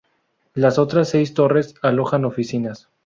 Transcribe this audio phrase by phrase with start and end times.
[0.55, 2.89] Las otras seis torres alojan oficinas.